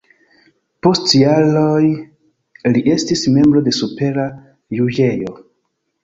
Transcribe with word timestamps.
Post 0.85 1.11
jaroj 1.17 1.83
li 2.75 2.83
estis 2.93 3.21
membro 3.35 3.61
de 3.67 3.73
supera 3.81 4.25
juĝejo. 4.79 5.35